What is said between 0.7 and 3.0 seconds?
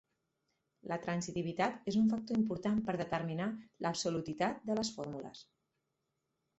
La transitivitat és un factor important per